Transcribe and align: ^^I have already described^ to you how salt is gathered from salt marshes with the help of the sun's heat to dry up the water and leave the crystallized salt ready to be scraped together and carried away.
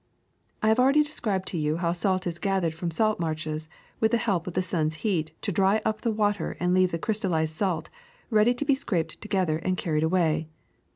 ^^I 0.63 0.67
have 0.69 0.79
already 0.79 1.03
described^ 1.03 1.45
to 1.45 1.59
you 1.59 1.77
how 1.77 1.91
salt 1.91 2.25
is 2.25 2.39
gathered 2.39 2.73
from 2.73 2.89
salt 2.89 3.19
marshes 3.19 3.69
with 3.99 4.09
the 4.09 4.17
help 4.17 4.47
of 4.47 4.55
the 4.55 4.63
sun's 4.63 4.95
heat 5.05 5.39
to 5.43 5.51
dry 5.51 5.79
up 5.85 6.01
the 6.01 6.09
water 6.09 6.57
and 6.59 6.73
leave 6.73 6.89
the 6.91 6.97
crystallized 6.97 7.53
salt 7.53 7.91
ready 8.31 8.55
to 8.55 8.65
be 8.65 8.73
scraped 8.73 9.21
together 9.21 9.59
and 9.59 9.77
carried 9.77 10.01
away. 10.01 10.47